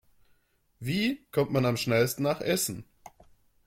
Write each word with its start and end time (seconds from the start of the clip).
Wie 0.79 1.27
kommt 1.31 1.51
man 1.51 1.63
am 1.63 1.77
schnellsten 1.77 2.23
nach 2.23 2.41
Essen? 2.41 2.85